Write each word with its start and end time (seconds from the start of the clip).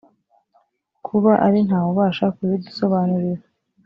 kuba 1.05 1.31
ari 1.45 1.59
nta 1.67 1.79
wubasha 1.85 2.25
kuzidusobanurira 2.35 3.43